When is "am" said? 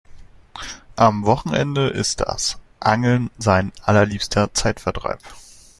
0.95-1.27